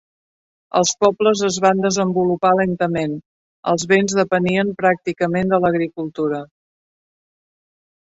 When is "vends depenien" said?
3.95-4.75